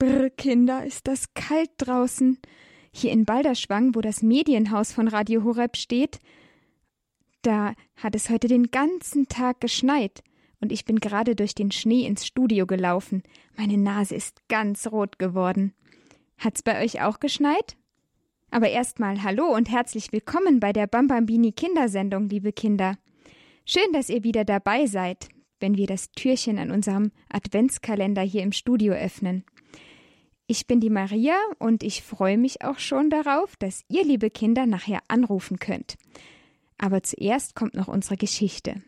Brr, 0.00 0.30
Kinder, 0.30 0.86
ist 0.86 1.06
das 1.08 1.34
kalt 1.34 1.68
draußen. 1.76 2.38
Hier 2.90 3.12
in 3.12 3.26
Balderschwang, 3.26 3.94
wo 3.94 4.00
das 4.00 4.22
Medienhaus 4.22 4.92
von 4.92 5.08
Radio 5.08 5.44
Horeb 5.44 5.76
steht, 5.76 6.20
da 7.42 7.74
hat 7.96 8.14
es 8.14 8.30
heute 8.30 8.48
den 8.48 8.70
ganzen 8.70 9.28
Tag 9.28 9.60
geschneit 9.60 10.22
und 10.58 10.72
ich 10.72 10.86
bin 10.86 11.00
gerade 11.00 11.36
durch 11.36 11.54
den 11.54 11.70
Schnee 11.70 12.06
ins 12.06 12.26
Studio 12.26 12.66
gelaufen. 12.66 13.22
Meine 13.58 13.76
Nase 13.76 14.14
ist 14.14 14.40
ganz 14.48 14.86
rot 14.86 15.18
geworden. 15.18 15.74
Hat's 16.38 16.62
bei 16.62 16.82
euch 16.82 17.02
auch 17.02 17.20
geschneit? 17.20 17.76
Aber 18.50 18.70
erstmal 18.70 19.22
hallo 19.22 19.54
und 19.54 19.70
herzlich 19.70 20.12
willkommen 20.12 20.60
bei 20.60 20.72
der 20.72 20.86
Bambambini 20.86 21.52
Kindersendung, 21.52 22.30
liebe 22.30 22.54
Kinder. 22.54 22.96
Schön, 23.66 23.92
dass 23.92 24.08
ihr 24.08 24.24
wieder 24.24 24.46
dabei 24.46 24.86
seid, 24.86 25.28
wenn 25.60 25.76
wir 25.76 25.86
das 25.86 26.10
Türchen 26.12 26.58
an 26.58 26.70
unserem 26.70 27.12
Adventskalender 27.28 28.22
hier 28.22 28.42
im 28.42 28.52
Studio 28.52 28.94
öffnen. 28.94 29.44
Ich 30.50 30.66
bin 30.66 30.80
die 30.80 30.90
Maria 30.90 31.36
und 31.60 31.84
ich 31.84 32.02
freue 32.02 32.36
mich 32.36 32.64
auch 32.64 32.80
schon 32.80 33.08
darauf, 33.08 33.54
dass 33.54 33.84
ihr, 33.86 34.04
liebe 34.04 34.30
Kinder, 34.30 34.66
nachher 34.66 34.98
anrufen 35.06 35.60
könnt. 35.60 35.96
Aber 36.76 37.04
zuerst 37.04 37.54
kommt 37.54 37.74
noch 37.74 37.86
unsere 37.86 38.16
Geschichte. 38.16 38.82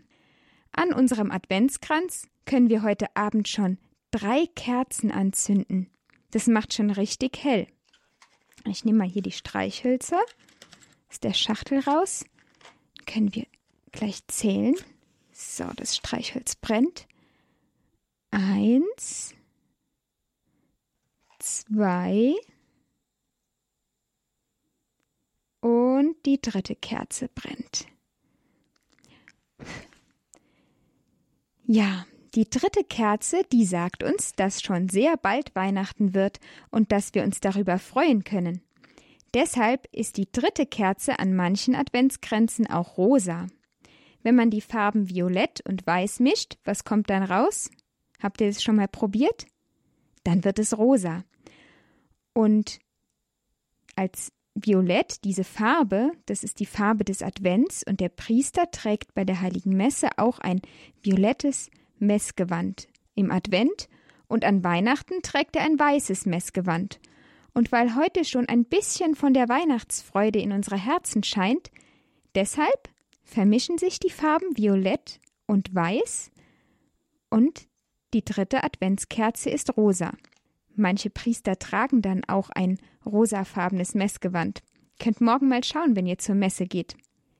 An 0.72 0.92
unserem 0.92 1.30
Adventskranz 1.30 2.26
können 2.46 2.68
wir 2.68 2.82
heute 2.82 3.14
Abend 3.14 3.46
schon 3.46 3.78
drei 4.10 4.46
Kerzen 4.56 5.12
anzünden. 5.12 5.88
Das 6.32 6.48
macht 6.48 6.74
schon 6.74 6.90
richtig 6.90 7.44
hell. 7.44 7.68
Ich 8.66 8.84
nehme 8.84 8.98
mal 8.98 9.08
hier 9.08 9.22
die 9.22 9.30
Streichhölzer 9.30 10.20
aus 11.10 11.20
der 11.20 11.32
Schachtel 11.32 11.78
raus. 11.78 12.24
Können 13.06 13.32
wir 13.36 13.46
gleich 13.92 14.26
zählen. 14.26 14.74
So, 15.30 15.70
das 15.76 15.94
Streichholz 15.94 16.56
brennt. 16.56 17.06
Eins, 18.32 19.36
zwei 21.42 22.34
und 25.60 26.16
die 26.24 26.40
dritte 26.40 26.74
Kerze 26.74 27.28
brennt. 27.28 27.86
Ja, 31.64 32.06
die 32.34 32.48
dritte 32.48 32.84
Kerze, 32.84 33.42
die 33.52 33.64
sagt 33.64 34.02
uns, 34.02 34.32
dass 34.32 34.62
schon 34.62 34.88
sehr 34.88 35.16
bald 35.16 35.54
Weihnachten 35.54 36.14
wird 36.14 36.40
und 36.70 36.90
dass 36.92 37.14
wir 37.14 37.24
uns 37.24 37.40
darüber 37.40 37.78
freuen 37.78 38.24
können. 38.24 38.62
Deshalb 39.34 39.88
ist 39.92 40.16
die 40.16 40.30
dritte 40.30 40.66
Kerze 40.66 41.18
an 41.18 41.34
manchen 41.34 41.74
Adventskränzen 41.74 42.66
auch 42.66 42.98
rosa. 42.98 43.46
Wenn 44.22 44.34
man 44.34 44.50
die 44.50 44.60
Farben 44.60 45.08
Violett 45.08 45.60
und 45.66 45.86
Weiß 45.86 46.20
mischt, 46.20 46.58
was 46.64 46.84
kommt 46.84 47.10
dann 47.10 47.22
raus? 47.22 47.70
Habt 48.22 48.40
ihr 48.40 48.48
es 48.48 48.62
schon 48.62 48.76
mal 48.76 48.88
probiert? 48.88 49.46
Dann 50.24 50.44
wird 50.44 50.58
es 50.58 50.76
rosa. 50.76 51.24
Und 52.32 52.78
als 53.96 54.32
Violett, 54.54 55.24
diese 55.24 55.44
Farbe, 55.44 56.12
das 56.26 56.44
ist 56.44 56.60
die 56.60 56.66
Farbe 56.66 57.04
des 57.04 57.22
Advents 57.22 57.82
und 57.86 58.00
der 58.00 58.10
Priester 58.10 58.70
trägt 58.70 59.14
bei 59.14 59.24
der 59.24 59.40
heiligen 59.40 59.76
Messe 59.76 60.10
auch 60.18 60.38
ein 60.38 60.60
violettes 61.02 61.70
Messgewand 61.98 62.88
im 63.14 63.30
Advent 63.30 63.88
und 64.28 64.44
an 64.44 64.62
Weihnachten 64.62 65.22
trägt 65.22 65.56
er 65.56 65.62
ein 65.62 65.78
weißes 65.78 66.26
Messgewand. 66.26 67.00
Und 67.54 67.70
weil 67.70 67.96
heute 67.96 68.24
schon 68.24 68.48
ein 68.48 68.64
bisschen 68.64 69.14
von 69.14 69.34
der 69.34 69.48
Weihnachtsfreude 69.48 70.38
in 70.38 70.52
unsere 70.52 70.78
Herzen 70.78 71.22
scheint, 71.22 71.70
deshalb 72.34 72.88
vermischen 73.24 73.78
sich 73.78 74.00
die 74.00 74.10
Farben 74.10 74.56
Violett 74.56 75.20
und 75.46 75.74
Weiß 75.74 76.30
und 77.30 77.68
die 78.14 78.24
dritte 78.24 78.64
Adventskerze 78.64 79.50
ist 79.50 79.76
rosa. 79.76 80.12
Manche 80.74 81.10
Priester 81.10 81.58
tragen 81.58 82.02
dann 82.02 82.24
auch 82.24 82.50
ein 82.50 82.78
rosafarbenes 83.04 83.94
Messgewand. 83.94 84.62
Könnt 84.98 85.20
morgen 85.20 85.48
mal 85.48 85.64
schauen, 85.64 85.96
wenn 85.96 86.06
ihr 86.06 86.18
zur 86.18 86.34
Messe 86.34 86.66
geht. 86.66 86.96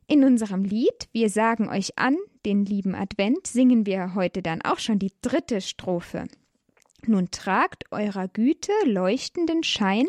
In 0.07 0.25
unserem 0.25 0.65
Lied 0.65 1.09
Wir 1.13 1.31
sagen 1.31 1.69
euch 1.69 1.99
an, 1.99 2.17
den 2.45 2.65
lieben 2.65 2.95
Advent, 2.95 3.47
singen 3.47 3.87
wir 3.87 4.15
heute 4.15 4.43
dann 4.43 4.63
auch 4.63 4.79
schon 4.79 4.99
die 4.99 5.13
dritte 5.23 5.61
Strophe. 5.61 6.27
Nun 7.07 7.31
tragt 7.31 7.85
eurer 7.91 8.29
Güte 8.29 8.73
leuchtenden 8.85 9.63
Schein 9.63 10.07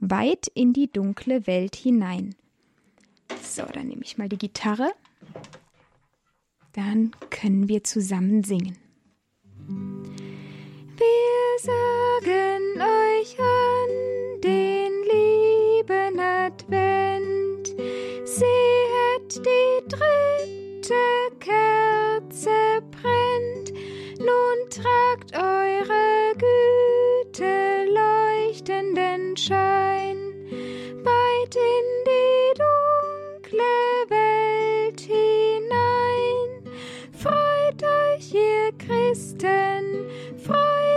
weit 0.00 0.46
in 0.54 0.72
die 0.72 0.90
dunkle 0.90 1.46
Welt 1.46 1.76
hinein. 1.76 2.34
So, 3.42 3.62
dann 3.64 3.88
nehme 3.88 4.02
ich 4.02 4.18
mal 4.18 4.28
die 4.28 4.38
Gitarre. 4.38 4.92
Dann 6.72 7.12
können 7.30 7.68
wir 7.68 7.84
zusammen 7.84 8.44
singen. 8.44 8.76
Wir 10.98 11.58
sagen 11.62 12.82
euch 12.82 13.38
an 13.38 14.40
den 14.42 14.92
lieben 15.04 16.18
Advent. 16.18 17.68
Seht, 18.24 19.36
die 19.36 19.88
dritte 19.88 20.94
Kerze 21.38 22.82
brennt. 22.90 23.72
Nun 24.18 24.70
tragt 24.70 25.36
eure 25.36 26.34
Güte 26.34 27.86
leuchtenden 27.86 29.36
Schein 29.36 30.34
weit 31.04 31.54
in 31.54 31.86
die 32.08 32.58
dunkle 32.58 33.84
Welt 34.08 35.00
hinein. 35.00 36.50
Freut 37.12 37.82
euch, 37.82 38.34
ihr 38.34 38.72
Christen, 38.78 40.08
freut 40.44 40.87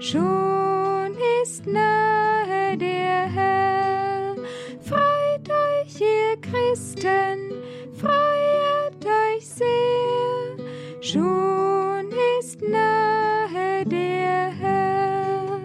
schon 0.00 1.16
ist 1.42 1.66
nahe 1.66 2.76
der 2.76 3.28
Herr. 3.30 4.36
Freut 4.80 5.48
euch, 5.48 6.00
ihr 6.00 6.40
Christen, 6.40 7.52
freut 7.92 9.04
euch 9.04 9.46
sehr, 9.46 11.00
schon 11.00 12.10
ist 12.40 12.60
nahe 12.62 13.84
der 13.86 14.50
Herr. 14.50 15.60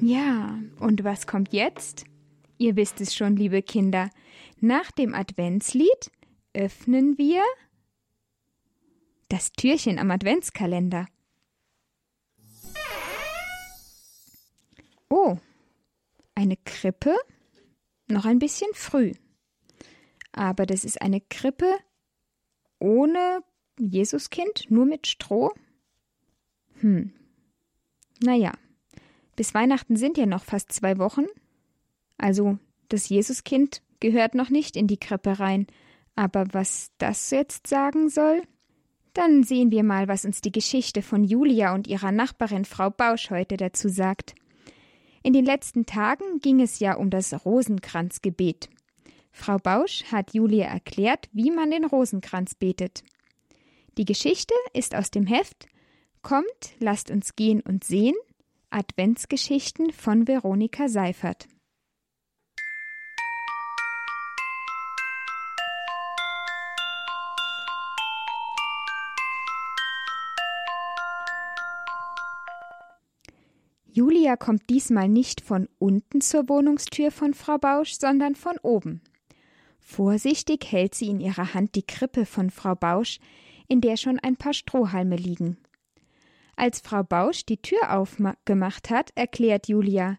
Ja, 0.00 0.58
und 0.78 1.04
was 1.04 1.26
kommt 1.26 1.52
jetzt? 1.52 2.04
Ihr 2.58 2.76
wisst 2.76 3.00
es 3.00 3.14
schon, 3.14 3.36
liebe 3.36 3.62
Kinder. 3.62 4.10
Nach 4.60 4.90
dem 4.92 5.14
Adventslied 5.14 6.10
öffnen 6.52 7.16
wir 7.16 7.42
das 9.30 9.52
Türchen 9.52 9.98
am 9.98 10.10
Adventskalender. 10.10 11.06
Oh, 15.08 15.38
eine 16.34 16.56
Krippe? 16.56 17.16
Noch 18.08 18.26
ein 18.26 18.38
bisschen 18.38 18.70
früh. 18.74 19.12
Aber 20.32 20.66
das 20.66 20.84
ist 20.84 21.00
eine 21.00 21.20
Krippe 21.20 21.74
ohne 22.78 23.42
Jesuskind, 23.78 24.70
nur 24.70 24.86
mit 24.86 25.06
Stroh? 25.06 25.52
Hm. 26.80 27.12
Naja, 28.22 28.52
bis 29.36 29.54
Weihnachten 29.54 29.96
sind 29.96 30.18
ja 30.18 30.26
noch 30.26 30.44
fast 30.44 30.72
zwei 30.72 30.98
Wochen. 30.98 31.26
Also 32.18 32.58
das 32.88 33.08
Jesuskind 33.08 33.82
gehört 34.00 34.34
noch 34.34 34.50
nicht 34.50 34.76
in 34.76 34.86
die 34.86 34.98
Krippe 34.98 35.38
rein. 35.38 35.66
Aber 36.16 36.46
was 36.52 36.90
das 36.98 37.30
jetzt 37.30 37.66
sagen 37.66 38.08
soll? 38.08 38.42
Dann 39.12 39.42
sehen 39.42 39.70
wir 39.70 39.82
mal, 39.82 40.08
was 40.08 40.24
uns 40.24 40.40
die 40.40 40.52
Geschichte 40.52 41.02
von 41.02 41.24
Julia 41.24 41.74
und 41.74 41.88
ihrer 41.88 42.12
Nachbarin 42.12 42.64
Frau 42.64 42.90
Bausch 42.90 43.30
heute 43.30 43.56
dazu 43.56 43.88
sagt. 43.88 44.34
In 45.22 45.32
den 45.32 45.44
letzten 45.44 45.84
Tagen 45.84 46.38
ging 46.40 46.60
es 46.60 46.78
ja 46.78 46.94
um 46.94 47.10
das 47.10 47.44
Rosenkranzgebet. 47.44 48.70
Frau 49.32 49.58
Bausch 49.58 50.04
hat 50.10 50.34
Julia 50.34 50.66
erklärt, 50.66 51.28
wie 51.32 51.50
man 51.50 51.70
den 51.70 51.84
Rosenkranz 51.84 52.54
betet. 52.54 53.04
Die 53.98 54.04
Geschichte 54.04 54.54
ist 54.72 54.94
aus 54.94 55.10
dem 55.10 55.26
Heft 55.26 55.66
Kommt, 56.22 56.74
lasst 56.78 57.10
uns 57.10 57.34
gehen 57.34 57.62
und 57.62 57.82
sehen 57.82 58.14
Adventsgeschichten 58.68 59.90
von 59.90 60.28
Veronika 60.28 60.88
Seifert. 60.88 61.48
Julia 74.00 74.36
kommt 74.36 74.70
diesmal 74.70 75.10
nicht 75.10 75.42
von 75.42 75.68
unten 75.78 76.22
zur 76.22 76.48
Wohnungstür 76.48 77.10
von 77.10 77.34
Frau 77.34 77.58
Bausch, 77.58 77.98
sondern 77.98 78.34
von 78.34 78.56
oben. 78.62 79.02
Vorsichtig 79.78 80.72
hält 80.72 80.94
sie 80.94 81.08
in 81.08 81.20
ihrer 81.20 81.52
Hand 81.52 81.74
die 81.74 81.82
Krippe 81.82 82.24
von 82.24 82.48
Frau 82.48 82.74
Bausch, 82.74 83.18
in 83.68 83.82
der 83.82 83.98
schon 83.98 84.18
ein 84.18 84.36
paar 84.36 84.54
Strohhalme 84.54 85.16
liegen. 85.16 85.58
Als 86.56 86.80
Frau 86.80 87.02
Bausch 87.02 87.44
die 87.44 87.60
Tür 87.60 87.94
aufgemacht 87.94 88.88
hat, 88.88 89.10
erklärt 89.16 89.68
Julia 89.68 90.16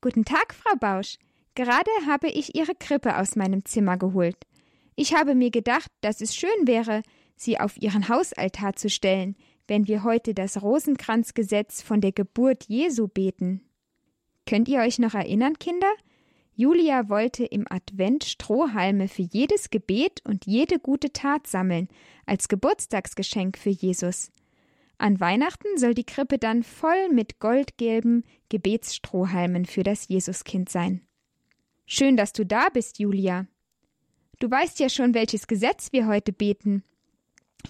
Guten 0.00 0.24
Tag, 0.24 0.52
Frau 0.52 0.74
Bausch. 0.74 1.16
Gerade 1.54 1.90
habe 2.08 2.30
ich 2.30 2.56
Ihre 2.56 2.74
Krippe 2.74 3.16
aus 3.16 3.36
meinem 3.36 3.64
Zimmer 3.64 3.96
geholt. 3.96 4.38
Ich 4.96 5.14
habe 5.14 5.36
mir 5.36 5.52
gedacht, 5.52 5.92
dass 6.00 6.20
es 6.20 6.34
schön 6.34 6.66
wäre, 6.66 7.02
sie 7.36 7.60
auf 7.60 7.80
Ihren 7.80 8.08
Hausaltar 8.08 8.74
zu 8.74 8.90
stellen, 8.90 9.36
wenn 9.70 9.86
wir 9.86 10.02
heute 10.02 10.34
das 10.34 10.62
Rosenkranzgesetz 10.62 11.80
von 11.80 12.00
der 12.00 12.10
Geburt 12.10 12.64
Jesu 12.64 13.06
beten. 13.06 13.60
Könnt 14.44 14.66
ihr 14.66 14.80
euch 14.80 14.98
noch 14.98 15.14
erinnern, 15.14 15.60
Kinder? 15.60 15.86
Julia 16.56 17.08
wollte 17.08 17.44
im 17.44 17.66
Advent 17.70 18.24
Strohhalme 18.24 19.06
für 19.06 19.22
jedes 19.22 19.70
Gebet 19.70 20.22
und 20.24 20.44
jede 20.44 20.80
gute 20.80 21.12
Tat 21.12 21.46
sammeln, 21.46 21.86
als 22.26 22.48
Geburtstagsgeschenk 22.48 23.56
für 23.56 23.70
Jesus. 23.70 24.32
An 24.98 25.20
Weihnachten 25.20 25.78
soll 25.78 25.94
die 25.94 26.04
Krippe 26.04 26.38
dann 26.38 26.64
voll 26.64 27.08
mit 27.08 27.38
goldgelben 27.38 28.24
Gebetsstrohhalmen 28.48 29.66
für 29.66 29.84
das 29.84 30.08
Jesuskind 30.08 30.68
sein. 30.68 31.02
Schön, 31.86 32.16
dass 32.16 32.32
du 32.32 32.44
da 32.44 32.70
bist, 32.70 32.98
Julia. 32.98 33.46
Du 34.40 34.50
weißt 34.50 34.80
ja 34.80 34.88
schon, 34.88 35.14
welches 35.14 35.46
Gesetz 35.46 35.92
wir 35.92 36.08
heute 36.08 36.32
beten. 36.32 36.82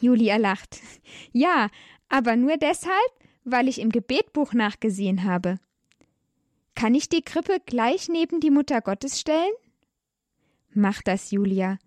Julia 0.00 0.36
lacht. 0.36 0.80
Ja, 1.32 1.68
aber 2.08 2.36
nur 2.36 2.56
deshalb, 2.56 3.10
weil 3.44 3.68
ich 3.68 3.80
im 3.80 3.90
Gebetbuch 3.90 4.52
nachgesehen 4.52 5.24
habe. 5.24 5.58
Kann 6.74 6.94
ich 6.94 7.08
die 7.08 7.22
Krippe 7.22 7.58
gleich 7.64 8.08
neben 8.08 8.40
die 8.40 8.50
Mutter 8.50 8.80
Gottes 8.80 9.20
stellen? 9.20 9.52
Mach 10.72 11.02
das, 11.02 11.30
Julia. 11.30 11.78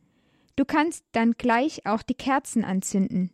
Du 0.56 0.66
kannst 0.66 1.04
dann 1.14 1.34
gleich 1.34 1.86
auch 1.86 2.04
die 2.04 2.14
Kerzen 2.14 2.64
anzünden. 2.64 3.32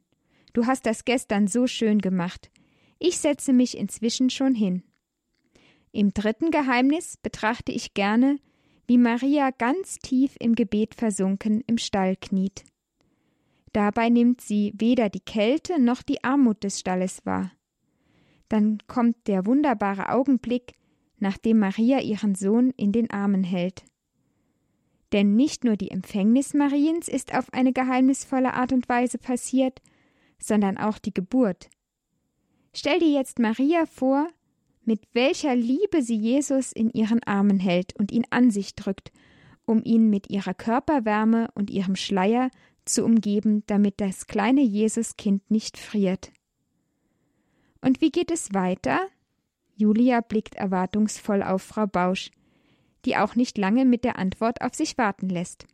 Du 0.54 0.66
hast 0.66 0.86
das 0.86 1.06
gestern 1.06 1.48
so 1.48 1.68
schön 1.68 2.00
gemacht. 2.00 2.50
Ich 2.98 3.18
setze 3.18 3.54
mich 3.54 3.78
inzwischen 3.78 4.30
schon 4.30 4.56
hin. 4.56 4.84
Im 5.92 6.14
dritten 6.14 6.52
Geheimnis 6.52 7.18
betrachte 7.18 7.72
ich 7.72 7.94
gerne, 7.94 8.40
wie 8.88 8.98
Maria 8.98 9.52
ganz 9.52 10.00
tief 10.00 10.36
im 10.40 10.56
Gebet 10.56 10.96
versunken 10.96 11.64
im 11.68 11.78
Stall 11.78 12.16
kniet. 12.16 12.64
Dabei 13.74 14.10
nimmt 14.10 14.42
sie 14.42 14.74
weder 14.76 15.10
die 15.10 15.20
Kälte 15.20 15.80
noch 15.80 16.02
die 16.02 16.24
Armut 16.24 16.64
des 16.64 16.80
Stalles 16.80 17.26
wahr. 17.26 17.52
Dann 18.48 18.80
kommt 18.88 19.28
der 19.28 19.46
wunderbare 19.46 20.10
Augenblick, 20.10 20.74
nachdem 21.20 21.60
Maria 21.60 22.00
ihren 22.00 22.34
Sohn 22.36 22.72
in 22.78 22.92
den 22.92 23.12
Armen 23.12 23.44
hält. 23.44 23.84
Denn 25.12 25.36
nicht 25.36 25.64
nur 25.64 25.76
die 25.76 25.92
Empfängnis 25.92 26.54
Mariens 26.54 27.08
ist 27.08 27.34
auf 27.34 27.52
eine 27.54 27.74
geheimnisvolle 27.74 28.54
Art 28.54 28.74
und 28.74 28.88
Weise 28.90 29.18
passiert, 29.18 29.82
sondern 30.40 30.78
auch 30.78 30.98
die 31.00 31.14
Geburt. 31.14 31.70
Stell 32.74 33.00
dir 33.00 33.10
jetzt 33.12 33.40
Maria 33.40 33.86
vor, 33.86 34.28
mit 34.86 35.02
welcher 35.14 35.56
Liebe 35.56 36.02
sie 36.02 36.16
Jesus 36.16 36.72
in 36.72 36.90
ihren 36.92 37.22
Armen 37.24 37.60
hält 37.60 37.96
und 38.00 38.12
ihn 38.12 38.26
an 38.30 38.52
sich 38.52 38.76
drückt, 38.76 39.12
um 39.66 39.84
ihn 39.84 40.10
mit 40.10 40.30
ihrer 40.30 40.54
Körperwärme 40.54 41.50
und 41.54 41.70
ihrem 41.70 41.96
Schleier 41.96 42.50
zu 42.90 43.06
umgeben, 43.06 43.64
damit 43.68 44.02
das 44.02 44.28
kleine 44.28 44.62
Jesuskind 44.62 45.50
nicht 45.50 45.78
friert. 45.78 46.32
Und 47.82 48.02
wie 48.02 48.12
geht 48.12 48.32
es 48.32 48.54
weiter? 48.54 49.00
Julia 49.76 50.22
blickt 50.22 50.56
erwartungsvoll 50.56 51.42
auf 51.42 51.62
Frau 51.62 51.88
Bausch, 51.88 52.32
die 53.06 53.16
auch 53.16 53.36
nicht 53.36 53.58
lange 53.58 53.86
mit 53.86 54.04
der 54.04 54.20
Antwort 54.20 54.62
auf 54.62 54.76
sich 54.76 54.98
warten 54.98 55.30
lässt. 55.30 55.66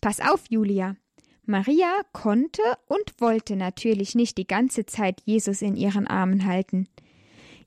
Pass 0.00 0.20
auf, 0.20 0.44
Julia, 0.48 0.96
Maria 1.44 2.02
konnte 2.12 2.62
und 2.86 3.20
wollte 3.20 3.56
natürlich 3.56 4.14
nicht 4.14 4.38
die 4.38 4.46
ganze 4.46 4.86
Zeit 4.86 5.20
Jesus 5.24 5.60
in 5.62 5.76
ihren 5.76 6.06
Armen 6.06 6.46
halten. 6.46 6.88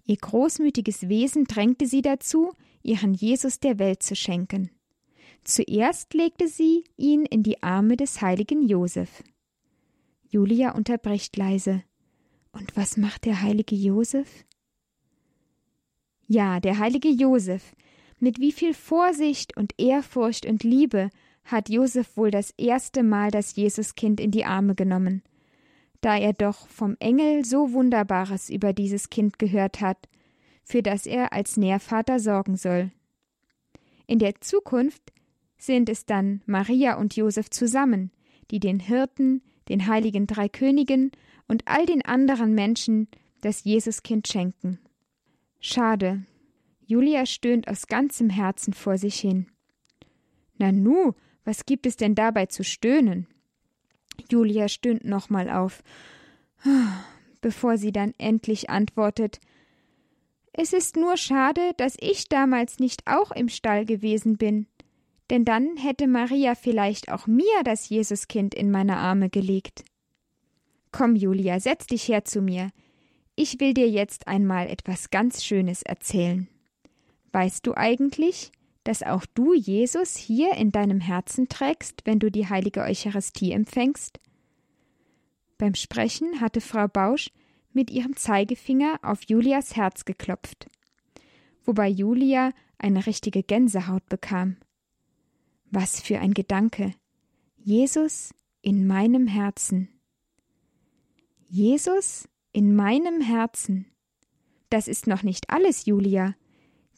Ihr 0.06 0.18
großmütiges 0.18 1.10
Wesen 1.10 1.46
drängte 1.46 1.86
sie 1.86 2.02
dazu, 2.02 2.54
ihren 2.84 3.14
Jesus 3.14 3.60
der 3.60 3.80
Welt 3.80 4.02
zu 4.02 4.16
schenken. 4.16 4.72
Zuerst 5.44 6.14
legte 6.14 6.48
sie 6.48 6.84
ihn 6.98 7.26
in 7.26 7.44
die 7.44 7.64
Arme 7.64 7.98
des 7.98 8.22
heiligen 8.22 8.68
Josef. 8.68 9.24
Julia 10.30 10.72
unterbricht 10.72 11.36
leise. 11.36 11.84
Und 12.52 12.76
was 12.78 12.98
macht 12.98 13.26
der 13.26 13.42
heilige 13.42 13.76
Josef? 13.76 14.46
Ja, 16.28 16.60
der 16.60 16.78
heilige 16.78 17.10
Josef. 17.10 17.76
Mit 18.20 18.40
wie 18.40 18.52
viel 18.52 18.74
Vorsicht 18.74 19.58
und 19.58 19.74
Ehrfurcht 19.78 20.46
und 20.46 20.64
Liebe 20.64 21.10
hat 21.44 21.70
Josef 21.70 22.16
wohl 22.16 22.32
das 22.32 22.54
erste 22.58 23.04
Mal 23.04 23.32
das 23.32 23.56
Jesuskind 23.56 24.20
in 24.20 24.32
die 24.32 24.46
Arme 24.46 24.76
genommen, 24.76 25.24
da 26.02 26.18
er 26.18 26.34
doch 26.34 26.68
vom 26.68 26.96
Engel 27.00 27.44
so 27.46 27.74
Wunderbares 27.74 28.50
über 28.50 28.74
dieses 28.74 29.10
Kind 29.10 29.40
gehört 29.40 29.82
hat, 29.82 30.08
für 30.64 30.84
das 30.84 31.08
er 31.08 31.34
als 31.34 31.58
Nährvater 31.58 32.20
sorgen 32.20 32.56
soll. 32.56 32.92
In 34.08 34.20
der 34.20 34.40
Zukunft 34.40 35.12
sind 35.62 35.90
es 35.90 36.06
dann 36.06 36.42
Maria 36.48 36.98
und 36.98 37.16
Josef 37.16 37.50
zusammen, 37.52 38.12
die 38.50 38.60
den 38.60 38.80
Hirten, 38.80 39.44
den 39.70 39.86
heiligen 39.88 40.26
drei 40.26 40.50
Königen 40.50 41.12
und 41.48 41.68
all 41.68 41.86
den 41.86 42.04
anderen 42.04 42.56
Menschen 42.56 43.08
das 43.42 43.64
Jesuskind 43.64 44.28
schenken. 44.28 44.80
Schade. 45.60 46.26
Julia 46.86 47.26
stöhnt 47.26 47.68
aus 47.68 47.88
ganzem 47.88 48.30
Herzen 48.30 48.74
vor 48.74 48.98
sich 48.98 49.20
hin. 49.20 49.48
Nanu, 50.58 51.14
was 51.46 51.66
gibt 51.66 51.86
es 51.86 51.96
denn 51.96 52.16
dabei 52.16 52.48
zu 52.48 52.64
stöhnen? 52.64 53.28
Julia 54.30 54.68
stöhnt 54.68 55.06
nochmal 55.06 55.50
auf, 55.50 55.84
bevor 57.42 57.78
sie 57.78 57.92
dann 57.92 58.14
endlich 58.18 58.70
antwortet 58.70 59.40
Es 60.54 60.74
ist 60.74 60.96
nur 60.96 61.18
schade, 61.18 61.74
dass 61.78 61.96
ich 62.00 62.30
damals 62.30 62.80
nicht 62.80 63.04
auch 63.06 63.32
im 63.32 63.48
Stall 63.48 63.86
gewesen 63.86 64.38
bin, 64.38 64.68
denn 65.32 65.46
dann 65.46 65.78
hätte 65.78 66.08
Maria 66.08 66.56
vielleicht 66.56 67.10
auch 67.10 67.26
mir 67.26 67.64
das 67.64 67.88
Jesuskind 67.88 68.54
in 68.54 68.70
meine 68.70 68.98
Arme 68.98 69.30
gelegt. 69.30 69.86
Komm, 70.92 71.16
Julia, 71.16 71.62
setz 71.62 71.88
dich 71.88 72.10
her 72.10 72.26
zu 72.26 72.42
mir. 72.42 72.70
Ich 73.38 73.62
will 73.62 73.74
dir 73.74 73.90
jetzt 73.90 74.28
einmal 74.28 74.68
etwas 74.68 75.10
ganz 75.10 75.46
Schönes 75.46 75.84
erzählen. 75.84 76.50
Weißt 77.32 77.66
du 77.66 77.76
eigentlich, 77.76 78.52
dass 78.84 79.04
auch 79.04 79.26
du 79.34 79.54
Jesus 79.54 80.18
hier 80.18 80.54
in 80.56 80.74
deinem 80.74 81.00
Herzen 81.00 81.48
trägst, 81.48 82.02
wenn 82.04 82.20
du 82.20 82.30
die 82.30 82.50
heilige 82.50 82.82
Eucharistie 82.82 83.54
empfängst? 83.54 84.20
Beim 85.58 85.76
Sprechen 85.76 86.42
hatte 86.42 86.60
Frau 86.60 86.90
Bausch 86.90 87.32
mit 87.72 87.90
ihrem 87.90 88.18
Zeigefinger 88.18 89.00
auf 89.02 89.22
Julias 89.30 89.78
Herz 89.78 90.04
geklopft, 90.04 90.68
wobei 91.64 91.88
Julia 91.88 92.52
eine 92.78 93.06
richtige 93.06 93.44
Gänsehaut 93.44 94.10
bekam. 94.10 94.58
Was 95.72 96.02
für 96.02 96.20
ein 96.20 96.34
Gedanke. 96.34 96.94
Jesus 97.56 98.34
in 98.62 98.88
meinem 98.88 99.26
Herzen. 99.26 99.88
Jesus 101.48 102.28
in 102.52 102.76
meinem 102.76 103.22
Herzen. 103.22 103.86
Das 104.70 104.90
ist 104.90 105.08
noch 105.08 105.24
nicht 105.24 105.50
alles, 105.50 105.86
Julia. 105.86 106.36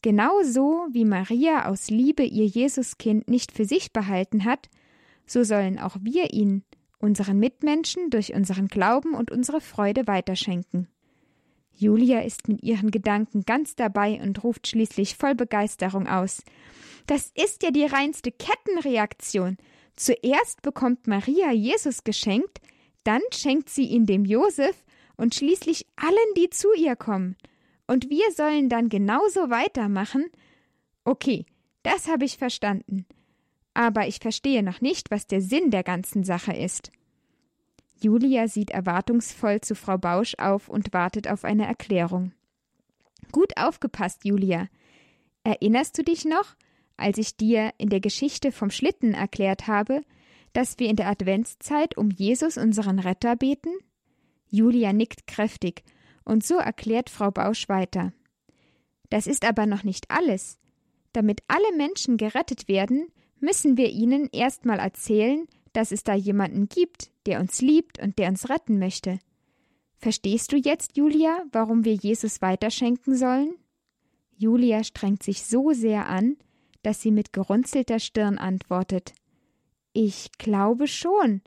Genauso 0.01 0.87
wie 0.91 1.05
Maria 1.05 1.67
aus 1.67 1.91
Liebe 1.91 2.23
ihr 2.23 2.47
Jesuskind 2.47 3.29
nicht 3.29 3.51
für 3.51 3.65
sich 3.65 3.93
behalten 3.93 4.43
hat, 4.43 4.69
so 5.27 5.43
sollen 5.43 5.77
auch 5.77 5.97
wir 6.01 6.33
ihn, 6.33 6.63
unseren 6.97 7.37
Mitmenschen, 7.37 8.09
durch 8.09 8.33
unseren 8.33 8.69
Glauben 8.69 9.13
und 9.13 9.29
unsere 9.29 9.61
Freude 9.61 10.07
weiterschenken. 10.07 10.87
Julia 11.75 12.21
ist 12.21 12.47
mit 12.47 12.63
ihren 12.63 12.91
Gedanken 12.91 13.43
ganz 13.45 13.75
dabei 13.75 14.21
und 14.21 14.43
ruft 14.43 14.67
schließlich 14.67 15.15
voll 15.15 15.35
Begeisterung 15.35 16.07
aus. 16.07 16.43
Das 17.07 17.31
ist 17.35 17.63
ja 17.63 17.71
die 17.71 17.85
reinste 17.85 18.31
Kettenreaktion. 18.31 19.57
Zuerst 19.95 20.61
bekommt 20.61 21.07
Maria 21.07 21.51
Jesus 21.51 22.03
geschenkt, 22.03 22.61
dann 23.03 23.21
schenkt 23.33 23.69
sie 23.69 23.85
ihn 23.85 24.05
dem 24.05 24.25
Josef 24.25 24.83
und 25.17 25.35
schließlich 25.35 25.85
allen, 25.95 26.33
die 26.37 26.49
zu 26.49 26.73
ihr 26.73 26.95
kommen. 26.95 27.35
Und 27.87 28.09
wir 28.09 28.31
sollen 28.31 28.69
dann 28.69 28.89
genauso 28.89 29.49
weitermachen? 29.49 30.25
Okay, 31.03 31.45
das 31.83 32.07
habe 32.07 32.25
ich 32.25 32.37
verstanden. 32.37 33.05
Aber 33.73 34.07
ich 34.07 34.19
verstehe 34.19 34.63
noch 34.63 34.81
nicht, 34.81 35.11
was 35.11 35.27
der 35.27 35.41
Sinn 35.41 35.69
der 35.69 35.83
ganzen 35.83 36.23
Sache 36.23 36.53
ist. 36.53 36.91
Julia 38.03 38.47
sieht 38.47 38.71
erwartungsvoll 38.71 39.61
zu 39.61 39.75
Frau 39.75 39.97
Bausch 39.97 40.35
auf 40.37 40.67
und 40.67 40.93
wartet 40.93 41.29
auf 41.29 41.45
eine 41.45 41.65
Erklärung. 41.65 42.33
Gut 43.31 43.57
aufgepasst, 43.57 44.25
Julia. 44.25 44.67
Erinnerst 45.43 45.97
du 45.97 46.03
dich 46.03 46.25
noch, 46.25 46.55
als 46.97 47.17
ich 47.17 47.37
dir 47.37 47.71
in 47.77 47.89
der 47.89 48.01
Geschichte 48.01 48.51
vom 48.51 48.69
Schlitten 48.69 49.13
erklärt 49.13 49.67
habe, 49.67 50.01
dass 50.51 50.79
wir 50.79 50.89
in 50.89 50.97
der 50.97 51.07
Adventszeit 51.07 51.97
um 51.97 52.11
Jesus 52.11 52.57
unseren 52.57 52.99
Retter 52.99 53.35
beten? 53.35 53.71
Julia 54.49 54.93
nickt 54.93 55.25
kräftig 55.25 55.83
und 56.25 56.43
so 56.43 56.55
erklärt 56.55 57.09
Frau 57.09 57.31
Bausch 57.31 57.69
weiter. 57.69 58.13
Das 59.09 59.27
ist 59.27 59.45
aber 59.45 59.65
noch 59.65 59.83
nicht 59.83 60.11
alles. 60.11 60.59
Damit 61.13 61.41
alle 61.47 61.75
Menschen 61.77 62.17
gerettet 62.17 62.67
werden, 62.67 63.07
müssen 63.39 63.77
wir 63.77 63.89
ihnen 63.89 64.29
erstmal 64.31 64.79
erzählen, 64.79 65.47
dass 65.73 65.91
es 65.91 66.03
da 66.03 66.13
jemanden 66.13 66.69
gibt, 66.69 67.11
der 67.25 67.39
uns 67.39 67.61
liebt 67.61 67.99
und 67.99 68.17
der 68.19 68.29
uns 68.29 68.49
retten 68.49 68.79
möchte. 68.79 69.19
Verstehst 69.97 70.51
du 70.51 70.57
jetzt, 70.57 70.97
Julia, 70.97 71.43
warum 71.51 71.85
wir 71.85 71.93
Jesus 71.93 72.41
weiterschenken 72.41 73.15
sollen? 73.15 73.55
Julia 74.35 74.83
strengt 74.83 75.23
sich 75.23 75.43
so 75.43 75.71
sehr 75.71 76.07
an, 76.07 76.37
dass 76.81 77.01
sie 77.01 77.11
mit 77.11 77.33
gerunzelter 77.33 77.99
Stirn 77.99 78.37
antwortet. 78.37 79.13
Ich 79.93 80.31
glaube 80.37 80.87
schon. 80.87 81.41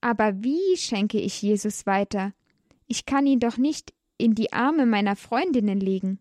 Aber 0.00 0.44
wie 0.44 0.76
schenke 0.76 1.18
ich 1.18 1.42
Jesus 1.42 1.86
weiter? 1.86 2.32
Ich 2.86 3.04
kann 3.04 3.26
ihn 3.26 3.40
doch 3.40 3.56
nicht 3.56 3.92
in 4.16 4.34
die 4.34 4.52
Arme 4.52 4.86
meiner 4.86 5.16
Freundinnen 5.16 5.80
legen. 5.80 6.20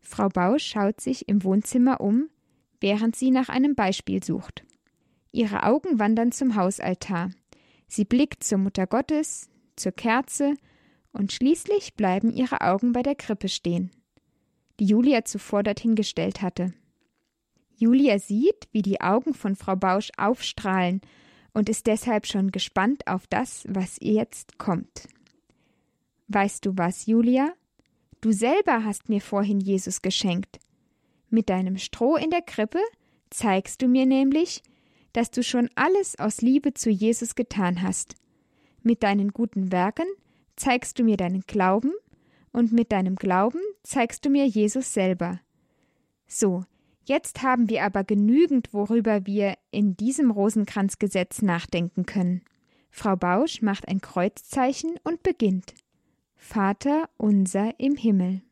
Frau 0.00 0.28
Bausch 0.28 0.64
schaut 0.64 1.00
sich 1.00 1.28
im 1.28 1.44
Wohnzimmer 1.44 2.00
um, 2.00 2.30
während 2.80 3.14
sie 3.14 3.30
nach 3.30 3.50
einem 3.50 3.74
Beispiel 3.74 4.24
sucht. 4.24 4.64
Ihre 5.32 5.64
Augen 5.64 5.98
wandern 5.98 6.32
zum 6.32 6.56
Hausaltar. 6.56 7.30
Sie 7.86 8.04
blickt 8.04 8.44
zur 8.44 8.58
Mutter 8.58 8.86
Gottes, 8.86 9.48
zur 9.76 9.92
Kerze, 9.92 10.54
und 11.12 11.32
schließlich 11.32 11.94
bleiben 11.94 12.30
ihre 12.30 12.60
Augen 12.60 12.92
bei 12.92 13.02
der 13.02 13.16
Krippe 13.16 13.48
stehen, 13.48 13.90
die 14.78 14.84
Julia 14.84 15.24
zuvor 15.24 15.62
dorthin 15.62 15.96
gestellt 15.96 16.40
hatte. 16.40 16.72
Julia 17.74 18.18
sieht, 18.18 18.68
wie 18.72 18.82
die 18.82 19.00
Augen 19.00 19.34
von 19.34 19.56
Frau 19.56 19.74
Bausch 19.74 20.10
aufstrahlen 20.16 21.00
und 21.52 21.68
ist 21.68 21.86
deshalb 21.86 22.26
schon 22.26 22.52
gespannt 22.52 23.06
auf 23.06 23.26
das, 23.26 23.64
was 23.68 23.98
ihr 24.00 24.12
jetzt 24.12 24.58
kommt. 24.58 25.08
Weißt 26.28 26.64
du 26.64 26.76
was, 26.76 27.06
Julia? 27.06 27.52
Du 28.20 28.32
selber 28.32 28.84
hast 28.84 29.08
mir 29.08 29.20
vorhin 29.20 29.60
Jesus 29.60 30.02
geschenkt. 30.02 30.60
Mit 31.28 31.48
deinem 31.48 31.78
Stroh 31.78 32.16
in 32.16 32.30
der 32.30 32.42
Krippe 32.42 32.80
zeigst 33.30 33.82
du 33.82 33.88
mir 33.88 34.04
nämlich, 34.06 34.62
dass 35.12 35.30
du 35.30 35.42
schon 35.42 35.68
alles 35.74 36.18
aus 36.18 36.40
Liebe 36.40 36.74
zu 36.74 36.90
Jesus 36.90 37.34
getan 37.34 37.82
hast. 37.82 38.14
Mit 38.82 39.02
deinen 39.02 39.32
guten 39.32 39.72
Werken 39.72 40.06
zeigst 40.56 40.98
du 40.98 41.04
mir 41.04 41.16
deinen 41.16 41.42
Glauben 41.42 41.92
und 42.52 42.72
mit 42.72 42.92
deinem 42.92 43.16
Glauben 43.16 43.60
zeigst 43.82 44.24
du 44.24 44.30
mir 44.30 44.46
Jesus 44.46 44.92
selber. 44.92 45.40
So, 46.26 46.64
jetzt 47.04 47.42
haben 47.42 47.68
wir 47.68 47.84
aber 47.84 48.04
genügend, 48.04 48.72
worüber 48.72 49.26
wir 49.26 49.54
in 49.70 49.96
diesem 49.96 50.30
Rosenkranzgesetz 50.30 51.42
nachdenken 51.42 52.06
können. 52.06 52.42
Frau 52.90 53.16
Bausch 53.16 53.62
macht 53.62 53.88
ein 53.88 54.00
Kreuzzeichen 54.00 54.96
und 55.04 55.22
beginnt. 55.22 55.74
Vater 56.36 57.08
unser 57.16 57.78
im 57.78 57.96
Himmel. 57.96 58.42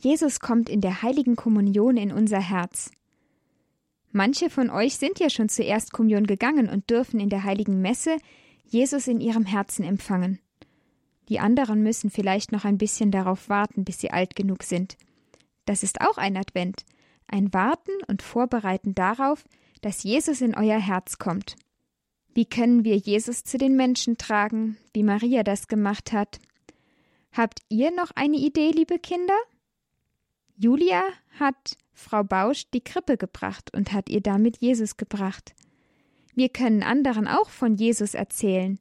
Jesus 0.00 0.40
kommt 0.40 0.68
in 0.68 0.80
der 0.80 1.02
heiligen 1.02 1.36
Kommunion 1.36 1.96
in 1.96 2.12
unser 2.12 2.40
Herz. 2.40 2.90
Manche 4.12 4.48
von 4.48 4.70
euch 4.70 4.96
sind 4.96 5.18
ja 5.18 5.28
schon 5.28 5.48
zur 5.48 5.64
Erstkommunion 5.64 6.26
gegangen 6.26 6.68
und 6.68 6.88
dürfen 6.88 7.20
in 7.20 7.28
der 7.28 7.44
heiligen 7.44 7.80
Messe 7.80 8.16
Jesus 8.64 9.08
in 9.08 9.20
ihrem 9.20 9.44
Herzen 9.44 9.84
empfangen. 9.84 10.38
Die 11.28 11.40
anderen 11.40 11.82
müssen 11.82 12.10
vielleicht 12.10 12.52
noch 12.52 12.64
ein 12.64 12.78
bisschen 12.78 13.10
darauf 13.10 13.48
warten, 13.48 13.84
bis 13.84 14.00
sie 14.00 14.10
alt 14.10 14.34
genug 14.34 14.62
sind. 14.62 14.96
Das 15.66 15.82
ist 15.82 16.00
auch 16.00 16.16
ein 16.16 16.36
Advent, 16.36 16.84
ein 17.26 17.52
Warten 17.52 17.92
und 18.06 18.22
Vorbereiten 18.22 18.94
darauf, 18.94 19.44
dass 19.82 20.02
Jesus 20.02 20.40
in 20.40 20.54
euer 20.54 20.78
Herz 20.78 21.18
kommt. 21.18 21.56
Wie 22.32 22.46
können 22.46 22.84
wir 22.84 22.96
Jesus 22.96 23.44
zu 23.44 23.58
den 23.58 23.76
Menschen 23.76 24.16
tragen, 24.16 24.78
wie 24.94 25.02
Maria 25.02 25.42
das 25.42 25.68
gemacht 25.68 26.12
hat? 26.12 26.38
Habt 27.32 27.60
ihr 27.68 27.90
noch 27.90 28.10
eine 28.14 28.36
Idee, 28.36 28.70
liebe 28.70 28.98
Kinder? 28.98 29.36
Julia 30.60 31.04
hat 31.38 31.76
Frau 31.92 32.24
Bausch 32.24 32.64
die 32.74 32.80
Krippe 32.80 33.16
gebracht 33.16 33.72
und 33.72 33.92
hat 33.92 34.08
ihr 34.08 34.20
damit 34.20 34.56
Jesus 34.58 34.96
gebracht. 34.96 35.54
Wir 36.34 36.48
können 36.48 36.82
anderen 36.82 37.28
auch 37.28 37.48
von 37.48 37.76
Jesus 37.76 38.14
erzählen, 38.14 38.80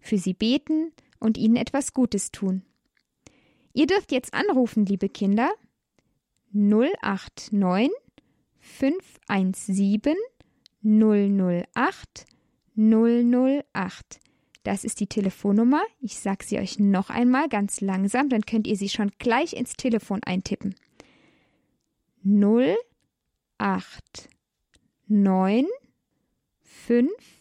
für 0.00 0.16
sie 0.16 0.32
beten 0.32 0.90
und 1.20 1.36
ihnen 1.36 1.56
etwas 1.56 1.92
Gutes 1.92 2.30
tun. 2.30 2.62
Ihr 3.74 3.86
dürft 3.86 4.10
jetzt 4.10 4.32
anrufen, 4.32 4.86
liebe 4.86 5.10
Kinder. 5.10 5.50
089 6.52 7.90
517 8.60 10.14
008 10.82 12.26
008. 12.74 14.20
Das 14.62 14.84
ist 14.84 15.00
die 15.00 15.06
Telefonnummer. 15.08 15.82
Ich 16.00 16.18
sage 16.18 16.42
sie 16.42 16.58
euch 16.58 16.78
noch 16.78 17.10
einmal 17.10 17.50
ganz 17.50 17.82
langsam, 17.82 18.30
dann 18.30 18.46
könnt 18.46 18.66
ihr 18.66 18.76
sie 18.76 18.88
schon 18.88 19.10
gleich 19.18 19.52
ins 19.52 19.74
Telefon 19.74 20.22
eintippen 20.24 20.74
null 22.30 22.76
acht 23.56 24.28
neun 25.06 25.66
fünf 26.60 27.40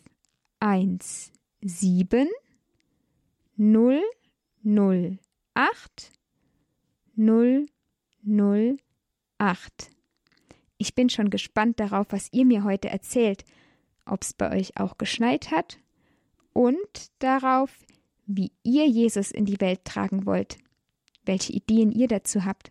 eins 0.62 1.34
sieben 1.62 2.30
null 3.58 4.02
null 4.64 5.20
acht 5.54 6.14
null 7.16 7.66
null 8.22 8.78
acht. 9.38 9.90
Ich 10.78 10.96
bin 10.96 11.10
schon 11.10 11.32
gespannt 11.32 11.82
darauf, 11.82 12.08
was 12.12 12.30
ihr 12.32 12.46
mir 12.46 12.64
heute 12.64 12.88
erzählt, 12.88 13.44
ob 14.06 14.22
es 14.22 14.34
bei 14.34 14.58
euch 14.58 14.80
auch 14.80 14.98
geschneit 14.98 15.52
hat 15.52 15.80
und 16.54 17.12
darauf, 17.20 17.78
wie 18.26 18.54
ihr 18.64 18.88
Jesus 18.88 19.32
in 19.32 19.44
die 19.44 19.60
Welt 19.60 19.84
tragen 19.84 20.26
wollt, 20.26 20.58
welche 21.26 21.52
Ideen 21.52 21.92
ihr 21.92 22.08
dazu 22.08 22.46
habt. 22.46 22.70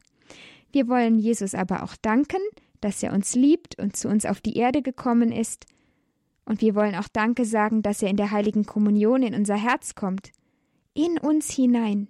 Wir 0.76 0.88
wollen 0.88 1.18
Jesus 1.18 1.54
aber 1.54 1.84
auch 1.84 1.96
danken, 1.96 2.42
dass 2.82 3.02
er 3.02 3.14
uns 3.14 3.34
liebt 3.34 3.78
und 3.78 3.96
zu 3.96 4.08
uns 4.08 4.26
auf 4.26 4.42
die 4.42 4.58
Erde 4.58 4.82
gekommen 4.82 5.32
ist. 5.32 5.64
Und 6.44 6.60
wir 6.60 6.74
wollen 6.74 6.94
auch 6.96 7.08
Danke 7.08 7.46
sagen, 7.46 7.80
dass 7.80 8.02
er 8.02 8.10
in 8.10 8.18
der 8.18 8.30
heiligen 8.30 8.66
Kommunion 8.66 9.22
in 9.22 9.34
unser 9.34 9.56
Herz 9.56 9.94
kommt, 9.94 10.32
in 10.92 11.16
uns 11.16 11.50
hinein. 11.50 12.08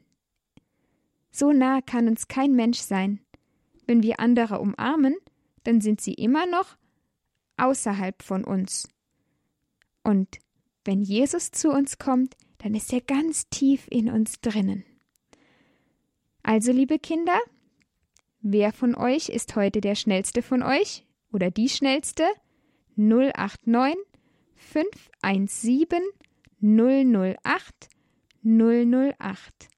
So 1.30 1.52
nah 1.52 1.80
kann 1.80 2.08
uns 2.08 2.26
kein 2.26 2.56
Mensch 2.56 2.80
sein. 2.80 3.20
Wenn 3.86 4.02
wir 4.02 4.18
andere 4.18 4.58
umarmen, 4.58 5.14
dann 5.62 5.80
sind 5.80 6.00
sie 6.00 6.14
immer 6.14 6.46
noch 6.46 6.76
außerhalb 7.58 8.20
von 8.20 8.42
uns. 8.42 8.88
Und 10.02 10.38
wenn 10.84 11.02
Jesus 11.02 11.52
zu 11.52 11.70
uns 11.70 11.98
kommt, 11.98 12.34
dann 12.58 12.74
ist 12.74 12.92
er 12.92 13.00
ganz 13.00 13.48
tief 13.48 13.86
in 13.88 14.10
uns 14.10 14.40
drinnen. 14.40 14.84
Also, 16.42 16.72
liebe 16.72 16.98
Kinder, 16.98 17.38
Wer 18.48 18.72
von 18.72 18.94
euch 18.94 19.28
ist 19.28 19.56
heute 19.56 19.80
der 19.80 19.96
schnellste 19.96 20.40
von 20.40 20.62
euch 20.62 21.04
oder 21.32 21.50
die 21.50 21.68
schnellste? 21.68 22.22
089 22.94 23.96
517 24.54 25.98
008 26.60 27.88
008. 28.44 29.68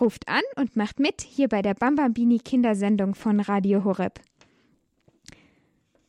Ruft 0.00 0.26
an 0.26 0.42
und 0.56 0.74
macht 0.74 0.98
mit 0.98 1.20
hier 1.20 1.46
bei 1.46 1.62
der 1.62 1.74
Bambambini 1.74 2.40
Kindersendung 2.40 3.14
von 3.14 3.38
Radio 3.38 3.84
Horeb. 3.84 4.20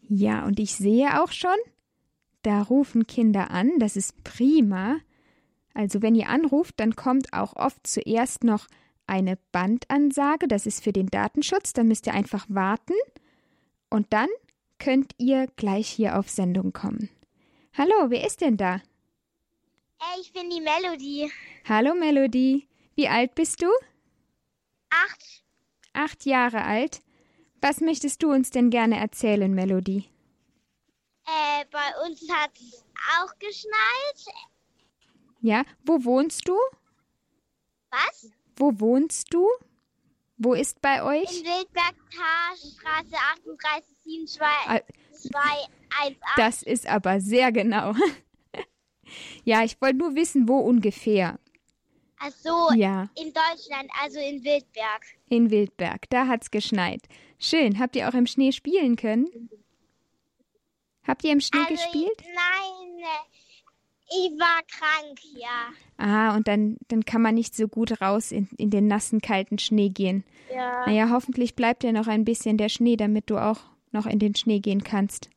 Ja, 0.01 0.47
und 0.47 0.59
ich 0.59 0.73
sehe 0.73 1.21
auch 1.21 1.31
schon, 1.31 1.57
da 2.41 2.63
rufen 2.63 3.05
Kinder 3.05 3.51
an, 3.51 3.69
das 3.77 3.97
ist 3.97 4.23
prima. 4.23 4.97
Also 5.75 6.01
wenn 6.01 6.15
ihr 6.15 6.29
anruft, 6.29 6.79
dann 6.79 6.95
kommt 6.95 7.33
auch 7.33 7.55
oft 7.55 7.85
zuerst 7.85 8.43
noch 8.43 8.65
eine 9.07 9.37
Bandansage, 9.51 10.47
das 10.47 10.65
ist 10.65 10.83
für 10.83 10.93
den 10.93 11.07
Datenschutz, 11.07 11.73
da 11.73 11.83
müsst 11.83 12.07
ihr 12.07 12.13
einfach 12.13 12.45
warten 12.49 12.95
und 13.89 14.11
dann 14.11 14.29
könnt 14.79 15.13
ihr 15.17 15.47
gleich 15.55 15.87
hier 15.89 16.17
auf 16.17 16.29
Sendung 16.29 16.73
kommen. 16.73 17.09
Hallo, 17.77 18.09
wer 18.09 18.25
ist 18.25 18.41
denn 18.41 18.57
da? 18.57 18.81
Hey, 19.99 20.21
ich 20.21 20.33
bin 20.33 20.49
die 20.49 20.61
Melody. 20.61 21.31
Hallo 21.67 21.93
Melody, 21.95 22.67
wie 22.95 23.07
alt 23.07 23.35
bist 23.35 23.61
du? 23.61 23.67
Acht. 24.89 25.43
Acht 25.93 26.25
Jahre 26.25 26.63
alt. 26.63 27.01
Was 27.61 27.79
möchtest 27.79 28.21
du 28.23 28.31
uns 28.31 28.49
denn 28.49 28.69
gerne 28.69 28.97
erzählen, 28.97 29.53
Melody? 29.53 30.09
Äh, 31.25 31.65
bei 31.71 32.05
uns 32.05 32.29
hat 32.29 32.51
es 32.57 32.83
auch 33.21 33.39
geschneit. 33.39 34.35
Ja, 35.39 35.63
wo 35.85 36.03
wohnst 36.03 36.47
du? 36.47 36.57
Was? 37.89 38.31
Wo 38.55 38.79
wohnst 38.79 39.33
du? 39.33 39.47
Wo 40.37 40.53
ist 40.53 40.81
bei 40.81 41.03
euch? 41.03 41.39
In 41.39 41.45
Wildberg, 41.45 41.95
Straße 42.09 43.15
38 43.45 43.93
218. 44.27 46.17
Das 46.37 46.63
ist 46.63 46.87
aber 46.87 47.19
sehr 47.21 47.51
genau. 47.51 47.93
ja, 49.43 49.63
ich 49.63 49.79
wollte 49.81 49.97
nur 49.97 50.15
wissen, 50.15 50.47
wo 50.47 50.57
ungefähr. 50.59 51.39
Ach 52.19 52.31
so, 52.31 52.71
ja. 52.75 53.09
in 53.15 53.33
Deutschland, 53.33 53.89
also 54.01 54.19
in 54.19 54.43
Wildberg. 54.43 55.03
In 55.29 55.51
Wildberg, 55.51 56.09
da 56.09 56.27
hat's 56.27 56.51
geschneit. 56.51 57.01
Schön. 57.37 57.79
Habt 57.79 57.95
ihr 57.95 58.07
auch 58.07 58.13
im 58.13 58.27
Schnee 58.27 58.53
spielen 58.53 58.95
können? 58.95 59.49
Habt 61.05 61.25
ihr 61.25 61.33
im 61.33 61.41
Schnee 61.41 61.59
also, 61.59 61.73
gespielt? 61.73 62.23
Nein, 62.33 63.03
ich 64.15 64.31
war 64.39 64.61
krank, 64.67 65.19
ja. 65.35 65.69
Ah, 65.97 66.35
und 66.35 66.47
dann, 66.47 66.77
dann 66.87 67.05
kann 67.05 67.21
man 67.21 67.35
nicht 67.35 67.55
so 67.55 67.67
gut 67.67 68.01
raus 68.01 68.31
in, 68.31 68.47
in 68.57 68.69
den 68.69 68.87
nassen, 68.87 69.21
kalten 69.21 69.59
Schnee 69.59 69.89
gehen. 69.89 70.23
Ja. 70.53 70.85
Naja, 70.85 71.09
hoffentlich 71.09 71.55
bleibt 71.55 71.83
ja 71.83 71.91
noch 71.91 72.07
ein 72.07 72.25
bisschen 72.25 72.57
der 72.57 72.69
Schnee, 72.69 72.95
damit 72.97 73.29
du 73.29 73.37
auch 73.37 73.59
noch 73.91 74.05
in 74.05 74.19
den 74.19 74.35
Schnee 74.35 74.59
gehen 74.59 74.83
kannst. 74.83 75.29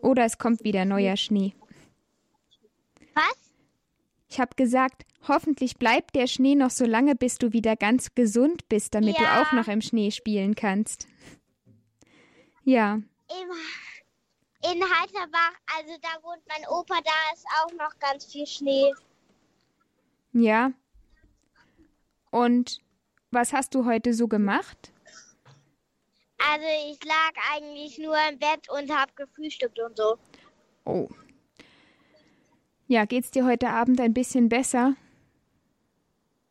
Oder 0.00 0.24
es 0.24 0.38
kommt 0.38 0.64
wieder 0.64 0.84
neuer 0.84 1.16
Schnee. 1.16 1.54
Was? 3.14 3.52
Ich 4.28 4.38
habe 4.40 4.54
gesagt, 4.56 5.04
hoffentlich 5.26 5.76
bleibt 5.76 6.14
der 6.14 6.26
Schnee 6.26 6.54
noch 6.54 6.70
so 6.70 6.84
lange, 6.84 7.14
bis 7.16 7.36
du 7.38 7.52
wieder 7.52 7.76
ganz 7.76 8.14
gesund 8.14 8.68
bist, 8.68 8.94
damit 8.94 9.18
Ja. 9.18 9.20
du 9.20 9.42
auch 9.42 9.52
noch 9.52 9.68
im 9.68 9.80
Schnee 9.80 10.10
spielen 10.10 10.54
kannst. 10.54 11.06
Ja, 12.64 12.94
Im, 12.94 13.02
in 14.62 14.82
Heiterbach, 14.82 15.52
also 15.76 15.96
da 16.02 16.22
wohnt 16.22 16.42
mein 16.48 16.66
Opa, 16.68 16.94
da 17.04 17.34
ist 17.34 17.46
auch 17.62 17.72
noch 17.74 17.98
ganz 17.98 18.24
viel 18.30 18.46
Schnee. 18.46 18.92
ja. 20.32 20.72
Und 22.30 22.80
was 23.30 23.52
hast 23.54 23.74
du 23.74 23.86
heute 23.86 24.12
so 24.12 24.28
gemacht? 24.28 24.92
Also 26.38 26.66
ich 26.90 27.02
lag 27.04 27.32
eigentlich 27.54 27.98
nur 27.98 28.16
im 28.30 28.38
Bett 28.38 28.68
und 28.70 28.94
habe 28.94 29.10
gefrühstückt 29.14 29.78
und 29.80 29.96
so. 29.96 30.18
Oh. 30.84 31.08
Ja, 32.86 33.06
geht's 33.06 33.30
dir 33.30 33.46
heute 33.46 33.70
Abend 33.70 33.98
ein 34.00 34.12
bisschen 34.14 34.48
besser? 34.50 34.94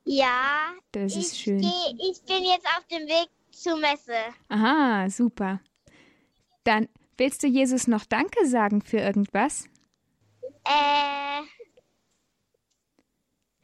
Ja, 0.04 0.72
Das 0.94 1.12
ich, 1.16 1.20
ist 1.20 1.40
schön. 1.40 1.60
geh- 1.62 2.10
ich 2.10 2.22
bin 2.24 2.44
jetzt 2.44 2.66
auf 2.78 2.86
dem 2.88 3.08
Weg 3.08 3.30
zur 3.52 3.78
Messe. 3.78 4.16
Aha, 4.50 5.10
super. 5.10 5.60
Dann 6.64 6.88
willst 7.18 7.44
du 7.44 7.48
Jesus 7.48 7.88
noch 7.88 8.06
Danke 8.06 8.46
sagen 8.46 8.82
für 8.82 8.98
irgendwas? 8.98 9.68
Äh, 10.66 11.42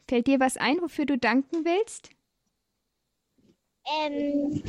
Fällt 0.08 0.26
dir 0.26 0.38
was 0.40 0.56
ein, 0.56 0.80
wofür 0.82 1.06
du 1.06 1.16
danken 1.18 1.64
willst? 1.64 2.10
ähm, 4.00 4.62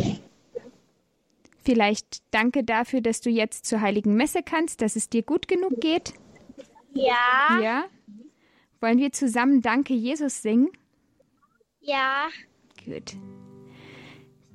Vielleicht 1.64 2.22
danke 2.32 2.64
dafür, 2.64 3.02
dass 3.02 3.22
du 3.22 3.30
jetzt 3.30 3.66
zur 3.66 3.82
heiligen 3.82 4.16
Messe 4.16 4.44
kannst, 4.44 4.82
dass 4.82 4.96
es 4.96 5.10
dir 5.10 5.24
gut 5.24 5.48
genug 5.48 5.82
geht? 5.82 6.14
ja, 6.94 7.60
Ja? 7.62 7.86
Wollen 8.82 9.00
wir 9.00 9.12
zusammen 9.12 9.62
Danke 9.62 9.94
Jesus 9.94 10.42
singen? 10.42 10.70
ja. 11.80 12.28
Gut. 12.86 13.16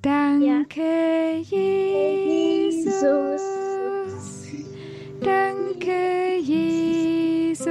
Danke 0.02 1.38
Jesus. 1.42 2.90
Danke 5.20 6.38
Jesus. 6.42 7.68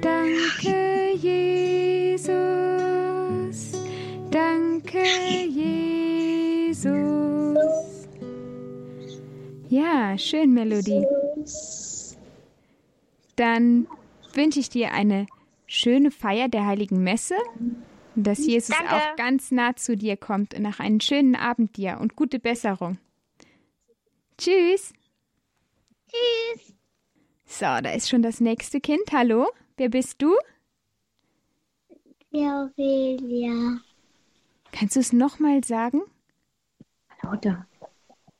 Danke 0.00 1.12
Jesus. 1.16 2.30
Danke 4.30 5.04
Jesus. 5.48 6.90
Ja, 9.68 10.18
schön 10.18 10.52
Melodie. 10.54 11.06
Dann 13.36 13.86
wünsche 14.34 14.60
ich 14.60 14.68
dir 14.68 14.92
eine 14.92 15.26
schöne 15.66 16.10
Feier 16.10 16.48
der 16.48 16.66
heiligen 16.66 17.02
Messe, 17.02 17.36
und 18.16 18.26
dass 18.26 18.44
Jesus 18.44 18.76
Danke. 18.76 18.94
auch 18.94 19.16
ganz 19.16 19.50
nah 19.50 19.76
zu 19.76 19.96
dir 19.96 20.16
kommt 20.16 20.54
und 20.54 20.62
nach 20.62 20.80
einen 20.80 21.00
schönen 21.00 21.36
Abend 21.36 21.76
dir 21.76 21.98
und 22.00 22.16
gute 22.16 22.38
Besserung. 22.38 22.98
Tschüss. 24.36 24.92
Tschüss. 26.10 26.74
So, 27.46 27.64
da 27.64 27.92
ist 27.92 28.08
schon 28.08 28.22
das 28.22 28.40
nächste 28.40 28.80
Kind. 28.80 29.12
Hallo, 29.12 29.46
wer 29.76 29.88
bist 29.88 30.20
du? 30.22 30.34
Aurelia. 32.32 33.80
Kannst 34.72 34.96
du 34.96 35.00
es 35.00 35.12
nochmal 35.12 35.64
sagen? 35.64 36.02
Lauter. 37.22 37.66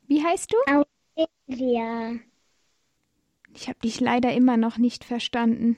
Wie 0.06 0.24
heißt 0.24 0.52
du? 0.52 0.84
Aurelia. 1.46 2.18
Ich 3.54 3.68
habe 3.68 3.80
dich 3.80 4.00
leider 4.00 4.32
immer 4.32 4.56
noch 4.56 4.78
nicht 4.78 5.04
verstanden. 5.04 5.76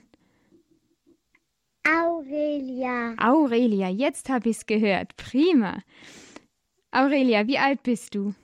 Aurelia. 1.85 3.15
Aurelia, 3.17 3.89
jetzt 3.89 4.29
habe 4.29 4.49
ich 4.49 4.57
es 4.57 4.65
gehört. 4.65 5.17
Prima. 5.17 5.81
Aurelia, 6.91 7.47
wie 7.47 7.57
alt 7.57 7.83
bist 7.83 8.15
du? 8.15 8.35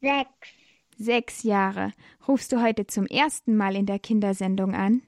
Sechs. 0.00 0.63
Sechs 0.96 1.42
Jahre. 1.42 1.92
Rufst 2.28 2.52
du 2.52 2.62
heute 2.62 2.86
zum 2.86 3.06
ersten 3.06 3.56
Mal 3.56 3.76
in 3.76 3.86
der 3.86 3.98
Kindersendung 3.98 4.74
an? 4.74 5.02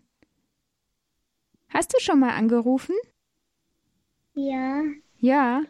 Hast 1.69 1.95
du 1.95 1.99
schon 2.01 2.21
mal 2.21 2.31
angerufen? 2.37 2.95
Ja. 4.35 4.83
Ja, 5.19 5.63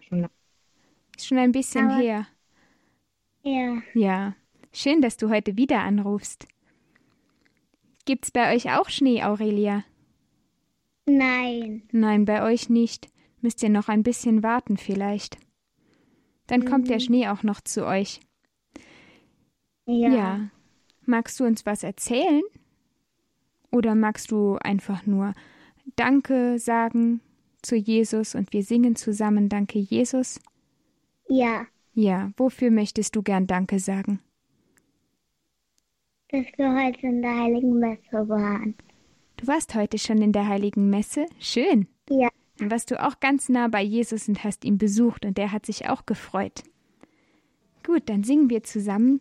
ist 1.16 1.26
schon 1.26 1.38
ein 1.38 1.52
bisschen 1.52 1.90
Aber- 1.90 2.00
her. 2.00 2.26
Ja. 3.42 3.81
Ja, 3.94 4.35
schön, 4.72 5.00
dass 5.00 5.16
du 5.16 5.31
heute 5.31 5.57
wieder 5.57 5.81
anrufst. 5.81 6.48
Gibt's 8.05 8.31
bei 8.31 8.55
euch 8.55 8.70
auch 8.72 8.88
Schnee, 8.88 9.22
Aurelia? 9.22 9.85
Nein. 11.07 11.83
Nein, 11.92 12.24
bei 12.24 12.42
euch 12.42 12.68
nicht. 12.68 13.09
Müsst 13.40 13.62
ihr 13.62 13.68
noch 13.68 13.88
ein 13.88 14.02
bisschen 14.02 14.42
warten 14.42 14.76
vielleicht. 14.76 15.38
Dann 16.48 16.64
kommt 16.64 16.88
der 16.88 16.98
Schnee 17.00 17.29
auch 17.29 17.42
noch 17.44 17.61
zu 17.61 17.87
euch. 17.87 18.20
Ja. 19.87 20.49
Magst 21.05 21.38
du 21.40 21.44
uns 21.44 21.64
was 21.64 21.83
erzählen? 21.83 22.42
Oder 23.70 23.94
magst 23.94 24.31
du 24.31 24.57
einfach 24.57 25.07
nur 25.07 25.35
Danke 25.94 26.59
sagen 26.59 27.20
zu 27.62 27.77
Jesus 27.77 28.35
und 28.35 28.53
wir 28.53 28.62
singen 28.62 28.96
zusammen 28.96 29.49
Danke 29.49 29.79
Jesus? 29.79 30.40
Ja. 31.29 31.66
Ja, 31.94 32.33
wofür 32.37 32.70
möchtest 32.70 33.16
du 33.16 33.22
gern 33.22 33.46
Danke 33.46 33.79
sagen? 33.79 34.20
Dass 36.29 36.46
wir 36.57 36.75
heute 36.75 37.07
in 37.07 37.22
der 37.22 37.37
Heiligen 37.37 37.79
Messe 37.79 38.29
waren. 38.29 38.75
Du 39.37 39.46
warst 39.46 39.75
heute 39.75 39.99
schon 39.99 40.20
in 40.20 40.33
der 40.33 40.49
heiligen 40.49 40.90
Messe? 40.90 41.27
Schön. 41.38 41.87
Ja. 42.09 42.29
Dann 42.59 42.70
warst 42.70 42.90
du 42.90 43.03
auch 43.03 43.20
ganz 43.20 43.49
nah 43.49 43.68
bei 43.68 43.83
Jesus 43.83 44.29
und 44.29 44.42
hast 44.42 44.64
ihn 44.64 44.79
besucht 44.79 45.25
und 45.25 45.38
er 45.38 45.53
hat 45.53 45.66
sich 45.66 45.88
auch 45.88 46.07
gefreut. 46.07 46.62
Gut, 47.85 48.09
dann 48.09 48.25
singen 48.25 48.51
wir 48.51 48.62
zusammen 48.64 49.20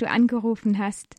Du 0.00 0.08
angerufen 0.08 0.78
hast. 0.78 1.16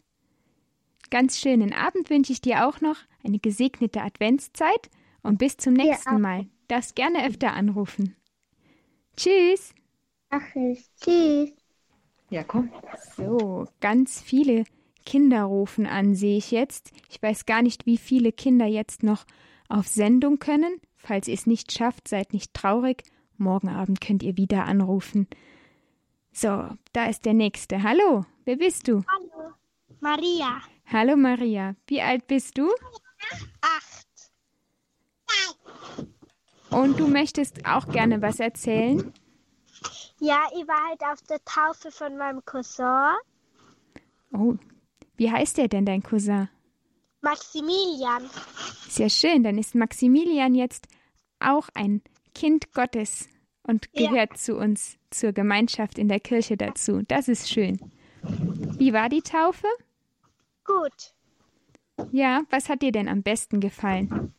Ganz 1.09 1.39
schönen 1.39 1.73
Abend 1.73 2.09
wünsche 2.09 2.31
ich 2.31 2.41
dir 2.41 2.67
auch 2.67 2.81
noch, 2.81 2.97
eine 3.23 3.39
gesegnete 3.39 4.01
Adventszeit 4.01 4.89
und 5.23 5.37
bis 5.37 5.57
zum 5.57 5.73
nächsten 5.73 6.15
auch. 6.15 6.19
Mal. 6.19 6.47
Darfst 6.67 6.95
gerne 6.95 7.27
öfter 7.27 7.53
anrufen. 7.53 8.15
Tschüss. 9.17 9.73
Ach, 10.29 10.41
tschüss. 11.01 11.53
Ja, 12.29 12.43
komm. 12.43 12.71
So, 13.17 13.67
ganz 13.81 14.21
viele 14.21 14.63
Kinder 15.05 15.43
rufen 15.43 15.85
an, 15.85 16.15
sehe 16.15 16.37
ich 16.37 16.51
jetzt. 16.51 16.93
Ich 17.09 17.21
weiß 17.21 17.45
gar 17.45 17.61
nicht, 17.61 17.85
wie 17.85 17.97
viele 17.97 18.31
Kinder 18.31 18.65
jetzt 18.65 19.03
noch 19.03 19.25
auf 19.67 19.87
Sendung 19.87 20.39
können. 20.39 20.79
Falls 20.95 21.27
ihr 21.27 21.33
es 21.33 21.45
nicht 21.45 21.73
schafft, 21.73 22.07
seid 22.07 22.31
nicht 22.31 22.53
traurig. 22.53 23.03
Morgen 23.37 23.67
Abend 23.67 23.99
könnt 23.99 24.23
ihr 24.23 24.37
wieder 24.37 24.65
anrufen. 24.65 25.27
So, 26.31 26.69
da 26.93 27.05
ist 27.07 27.25
der 27.25 27.33
nächste. 27.33 27.83
Hallo, 27.83 28.25
wer 28.45 28.55
bist 28.55 28.87
du? 28.87 29.03
Hallo. 29.07 29.53
Maria. 29.99 30.61
Hallo 30.91 31.15
Maria, 31.15 31.75
wie 31.87 32.01
alt 32.01 32.27
bist 32.27 32.57
du? 32.57 32.69
Acht. 33.61 34.07
Und 36.69 36.99
du 36.99 37.07
möchtest 37.07 37.65
auch 37.65 37.87
gerne 37.89 38.21
was 38.21 38.39
erzählen? 38.39 39.13
Ja, 40.19 40.47
ich 40.55 40.67
war 40.67 40.89
halt 40.89 41.01
auf 41.01 41.21
der 41.23 41.43
Taufe 41.43 41.91
von 41.91 42.17
meinem 42.17 42.43
Cousin. 42.45 43.13
Oh, 44.33 44.55
wie 45.17 45.31
heißt 45.31 45.57
der 45.57 45.67
denn, 45.67 45.85
dein 45.85 46.01
Cousin? 46.03 46.49
Maximilian. 47.21 48.29
Sehr 48.87 49.09
schön, 49.09 49.43
dann 49.43 49.57
ist 49.57 49.75
Maximilian 49.75 50.55
jetzt 50.55 50.87
auch 51.39 51.69
ein 51.73 52.01
Kind 52.33 52.73
Gottes 52.73 53.27
und 53.63 53.89
Ja. 53.93 54.09
gehört 54.09 54.37
zu 54.37 54.55
uns, 54.55 54.97
zur 55.09 55.33
Gemeinschaft 55.33 55.97
in 55.97 56.07
der 56.07 56.19
Kirche 56.19 56.55
dazu. 56.57 57.01
Das 57.07 57.27
ist 57.27 57.49
schön. 57.49 57.79
Wie 58.23 58.93
war 58.93 59.09
die 59.09 59.21
Taufe? 59.21 59.67
Gut. 60.65 61.13
Ja, 62.11 62.41
was 62.49 62.69
hat 62.69 62.81
dir 62.81 62.91
denn 62.91 63.07
am 63.07 63.23
besten 63.23 63.59
gefallen? 63.59 64.33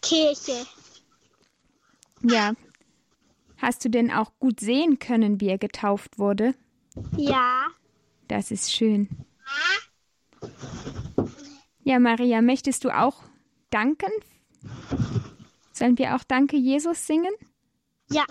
Kirche. 0.00 0.66
Ja. 2.22 2.52
Hast 3.58 3.84
du 3.84 3.90
denn 3.90 4.10
auch 4.10 4.32
gut 4.38 4.60
sehen 4.60 4.98
können, 4.98 5.40
wie 5.40 5.48
er 5.48 5.58
getauft 5.58 6.18
wurde? 6.18 6.54
Ja. 7.16 7.66
Das 8.28 8.50
ist 8.50 8.72
schön. 8.72 9.08
Ja, 11.84 11.98
Maria, 11.98 12.42
möchtest 12.42 12.84
du 12.84 12.90
auch 12.90 13.22
danken? 13.70 14.10
Sollen 15.72 15.98
wir 15.98 16.14
auch 16.14 16.24
Danke 16.24 16.56
Jesus 16.56 17.06
singen? 17.06 17.32
Ja. 18.10 18.24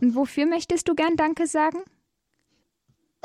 Und 0.00 0.14
wofür 0.14 0.46
möchtest 0.46 0.88
du 0.88 0.94
gern 0.94 1.16
Danke 1.16 1.46
sagen? 1.46 1.78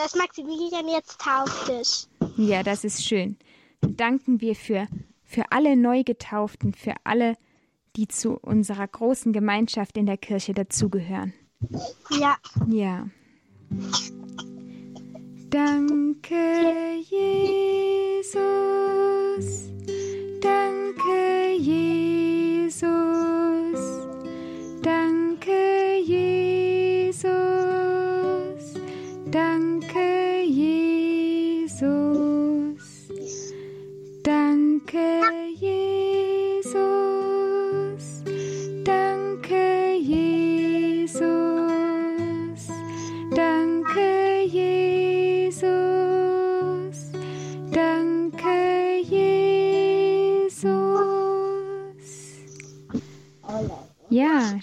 Dass 0.02 0.16
Maximilian 0.16 0.88
jetzt 0.88 1.22
tauft 1.22 1.70
ist. 1.70 2.10
Ja, 2.36 2.64
das 2.64 2.84
ist 2.84 3.06
schön. 3.06 3.38
Danken 3.82 4.42
wir 4.42 4.56
für, 4.56 4.88
für 5.24 5.52
alle 5.52 5.76
Neugetauften, 5.76 6.74
für 6.74 6.96
alle, 7.04 7.38
die 7.96 8.08
zu 8.08 8.40
unserer 8.40 8.88
großen 8.88 9.32
Gemeinschaft 9.32 9.98
in 9.98 10.08
der 10.08 10.18
Kirche 10.18 10.56
dazugehören. 10.56 11.34
Ja. 12.10 12.36
Ja. 12.68 13.08
Danke, 15.50 16.36
Jesus. 17.04 18.40
Danke, 20.42 21.54
Jesus. 21.60 23.61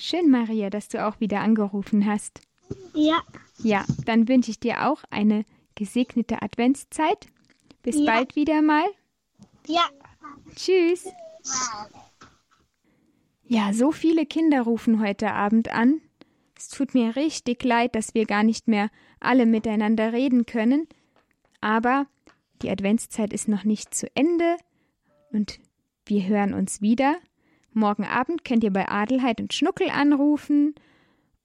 Schön, 0.08 0.30
Maria, 0.30 0.70
dass 0.70 0.88
du 0.88 1.04
auch 1.06 1.20
wieder 1.20 1.40
angerufen 1.40 2.06
hast. 2.06 2.40
Ja. 2.94 3.22
Ja, 3.58 3.84
dann 4.04 4.28
wünsche 4.28 4.50
ich 4.50 4.60
dir 4.60 4.86
auch 4.88 5.02
eine 5.10 5.44
gesegnete 5.74 6.42
Adventszeit. 6.42 7.26
Bis 7.82 7.96
Ja. 7.96 8.04
bald 8.06 8.36
wieder 8.36 8.62
mal. 8.62 8.84
Ja. 9.66 9.84
Tschüss. 10.54 11.06
Ja, 13.44 13.72
so 13.72 13.92
viele 13.92 14.26
Kinder 14.26 14.62
rufen 14.62 15.00
heute 15.00 15.32
Abend 15.32 15.68
an. 15.72 16.00
Es 16.56 16.68
tut 16.68 16.94
mir 16.94 17.16
richtig 17.16 17.62
leid, 17.64 17.94
dass 17.94 18.14
wir 18.14 18.26
gar 18.26 18.42
nicht 18.42 18.68
mehr 18.68 18.90
alle 19.20 19.46
miteinander 19.46 20.12
reden 20.12 20.44
können. 20.44 20.86
Aber 21.60 22.06
die 22.62 22.70
Adventszeit 22.70 23.32
ist 23.32 23.48
noch 23.48 23.64
nicht 23.64 23.94
zu 23.94 24.08
Ende 24.14 24.56
und 25.32 25.60
wir 26.04 26.26
hören 26.26 26.54
uns 26.54 26.80
wieder. 26.80 27.16
Morgen 27.78 28.04
Abend 28.04 28.44
könnt 28.44 28.64
ihr 28.64 28.72
bei 28.72 28.88
Adelheid 28.88 29.40
und 29.40 29.54
Schnuckel 29.54 29.88
anrufen 29.90 30.74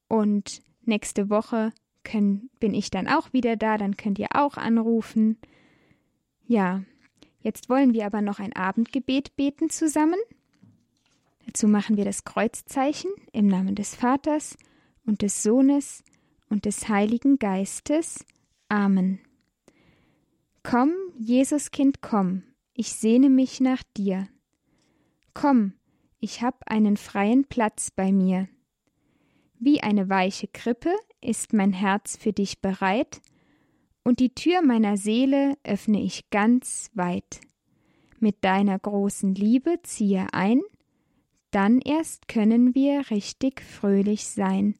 und 0.07 0.61
nächste 0.83 1.29
Woche 1.29 1.71
können, 2.03 2.49
bin 2.59 2.73
ich 2.73 2.89
dann 2.89 3.07
auch 3.07 3.33
wieder 3.33 3.55
da, 3.55 3.77
dann 3.77 3.97
könnt 3.97 4.17
ihr 4.17 4.29
auch 4.33 4.57
anrufen. 4.57 5.37
Ja, 6.45 6.81
jetzt 7.41 7.69
wollen 7.69 7.93
wir 7.93 8.07
aber 8.07 8.21
noch 8.21 8.39
ein 8.39 8.53
Abendgebet 8.55 9.35
beten 9.35 9.69
zusammen. 9.69 10.19
Dazu 11.45 11.67
machen 11.67 11.97
wir 11.97 12.05
das 12.05 12.23
Kreuzzeichen 12.23 13.11
im 13.31 13.45
Namen 13.45 13.75
des 13.75 13.93
Vaters 13.93 14.57
und 15.05 15.21
des 15.21 15.43
Sohnes 15.43 16.03
und 16.49 16.65
des 16.65 16.89
Heiligen 16.89 17.37
Geistes. 17.37 18.25
Amen. 18.69 19.19
Komm, 20.63 20.93
Jesuskind, 21.19 22.01
komm, 22.01 22.41
ich 22.73 22.93
sehne 22.93 23.29
mich 23.29 23.59
nach 23.59 23.83
dir. 23.95 24.27
Komm, 25.35 25.73
ich 26.23 26.41
hab 26.41 26.63
einen 26.71 26.95
freien 26.95 27.43
Platz 27.43 27.91
bei 27.91 28.13
mir. 28.13 28.47
Wie 29.59 29.83
eine 29.83 30.07
weiche 30.07 30.47
Krippe 30.47 30.95
ist 31.19 31.51
mein 31.51 31.73
Herz 31.73 32.15
für 32.17 32.31
dich 32.31 32.61
bereit, 32.61 33.21
und 34.05 34.19
die 34.19 34.33
Tür 34.33 34.61
meiner 34.61 34.97
Seele 34.97 35.57
öffne 35.63 36.01
ich 36.01 36.29
ganz 36.29 36.89
weit. 36.93 37.41
Mit 38.19 38.43
deiner 38.43 38.79
großen 38.79 39.35
Liebe 39.35 39.81
ziehe 39.83 40.27
ein, 40.33 40.61
dann 41.51 41.79
erst 41.79 42.27
können 42.27 42.73
wir 42.73 43.09
richtig 43.09 43.61
fröhlich 43.61 44.25
sein. 44.25 44.75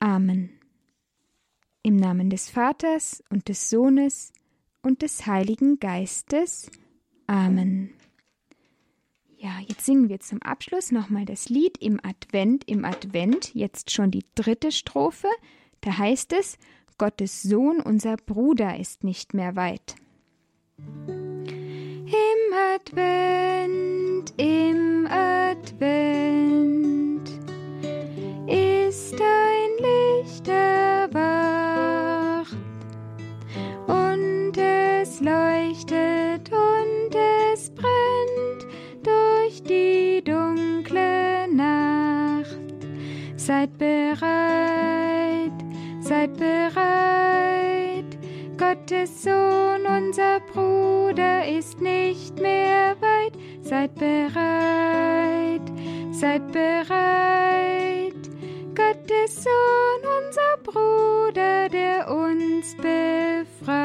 Amen. 0.00 0.50
Im 1.82 1.96
Namen 1.96 2.30
des 2.30 2.48
Vaters 2.48 3.22
und 3.30 3.48
des 3.48 3.68
Sohnes 3.68 4.32
und 4.82 5.02
des 5.02 5.26
Heiligen 5.26 5.78
Geistes. 5.80 6.70
Amen. 7.26 7.94
Ja, 9.42 9.58
jetzt 9.66 9.84
singen 9.84 10.08
wir 10.08 10.20
zum 10.20 10.40
Abschluss 10.40 10.92
nochmal 10.92 11.24
das 11.24 11.48
Lied 11.48 11.76
im 11.78 11.98
Advent, 12.04 12.62
im 12.68 12.84
Advent, 12.84 13.52
jetzt 13.56 13.90
schon 13.90 14.12
die 14.12 14.24
dritte 14.36 14.70
Strophe. 14.70 15.26
Da 15.80 15.98
heißt 15.98 16.32
es, 16.32 16.58
Gottes 16.96 17.42
Sohn, 17.42 17.80
unser 17.80 18.14
Bruder, 18.16 18.78
ist 18.78 19.02
nicht 19.02 19.34
mehr 19.34 19.56
weit. 19.56 19.96
Im 20.78 22.12
Advent, 22.72 24.32
im 24.36 25.06
Advent 25.06 25.21
Seid 43.52 43.76
bereit, 43.76 45.52
seid 46.00 46.38
bereit, 46.38 48.18
Gottes 48.56 49.24
Sohn, 49.24 49.84
unser 49.86 50.40
Bruder, 50.40 51.46
ist 51.46 51.78
nicht 51.78 52.40
mehr 52.40 52.96
weit. 53.02 53.34
Seid 53.60 53.94
bereit, 53.96 55.60
seid 56.12 56.50
bereit, 56.50 58.30
Gottes 58.74 59.44
Sohn, 59.44 60.02
unser 60.24 60.56
Bruder, 60.64 61.68
der 61.68 62.10
uns 62.10 62.74
befreit. 62.76 63.76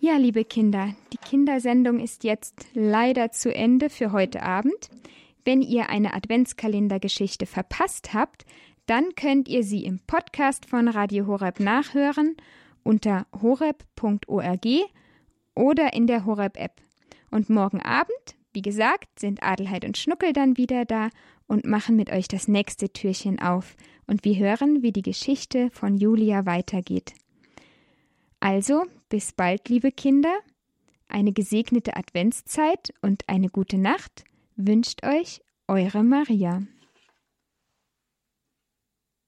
Ja, 0.00 0.16
liebe 0.16 0.44
Kinder, 0.44 0.96
die 1.12 1.18
Kindersendung 1.18 2.00
ist 2.00 2.24
jetzt 2.24 2.66
leider 2.74 3.30
zu 3.30 3.54
Ende 3.54 3.88
für 3.88 4.10
heute 4.10 4.42
Abend. 4.42 4.90
Wenn 5.44 5.60
ihr 5.60 5.90
eine 5.90 6.14
Adventskalendergeschichte 6.14 7.44
verpasst 7.44 8.14
habt, 8.14 8.46
dann 8.86 9.14
könnt 9.14 9.48
ihr 9.48 9.62
sie 9.62 9.84
im 9.84 10.00
Podcast 10.06 10.66
von 10.66 10.88
Radio 10.88 11.26
Horeb 11.26 11.60
nachhören 11.60 12.36
unter 12.82 13.26
horeb.org 13.40 14.66
oder 15.54 15.92
in 15.92 16.06
der 16.06 16.24
Horeb-App. 16.24 16.80
Und 17.30 17.50
morgen 17.50 17.80
Abend, 17.80 18.36
wie 18.52 18.62
gesagt, 18.62 19.18
sind 19.18 19.42
Adelheid 19.42 19.84
und 19.84 19.98
Schnuckel 19.98 20.32
dann 20.32 20.56
wieder 20.56 20.84
da 20.84 21.10
und 21.46 21.66
machen 21.66 21.96
mit 21.96 22.10
euch 22.10 22.28
das 22.28 22.48
nächste 22.48 22.90
Türchen 22.90 23.38
auf. 23.38 23.76
Und 24.06 24.24
wir 24.24 24.36
hören, 24.36 24.82
wie 24.82 24.92
die 24.92 25.02
Geschichte 25.02 25.70
von 25.70 25.96
Julia 25.96 26.46
weitergeht. 26.46 27.14
Also, 28.40 28.84
bis 29.08 29.32
bald, 29.32 29.68
liebe 29.68 29.90
Kinder. 29.90 30.34
Eine 31.08 31.32
gesegnete 31.32 31.96
Adventszeit 31.96 32.92
und 33.02 33.28
eine 33.28 33.48
gute 33.48 33.78
Nacht 33.78 34.24
wünscht 34.56 35.04
euch 35.04 35.40
eure 35.66 36.02
Maria. 36.02 36.62